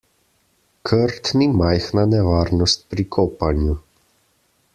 Krt 0.89 1.29
ni 1.41 1.47
majhna 1.59 2.07
nevarnost 2.15 2.87
pri 2.95 3.07
kopanju. 3.19 3.77